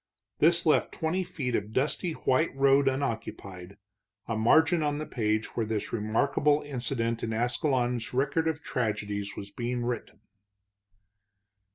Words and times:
This 0.39 0.65
left 0.65 0.91
twenty 0.91 1.23
feet 1.23 1.53
of 1.55 1.73
dusty 1.73 2.13
white 2.13 2.55
road 2.55 2.87
unoccupied, 2.87 3.77
a 4.27 4.35
margin 4.35 4.81
on 4.81 4.97
the 4.97 5.05
page 5.05 5.55
where 5.55 5.63
this 5.63 5.93
remarkable 5.93 6.63
incident 6.63 7.21
in 7.21 7.31
Ascalon's 7.31 8.11
record 8.11 8.47
of 8.47 8.63
tragedies 8.63 9.35
was 9.35 9.51
being 9.51 9.85
written. 9.85 10.21